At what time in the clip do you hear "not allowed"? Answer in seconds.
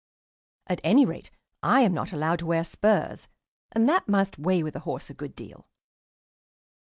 1.93-2.39